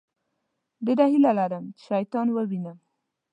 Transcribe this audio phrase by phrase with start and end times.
[0.85, 2.77] ډېره هیله لرم چې شیطان ووينم.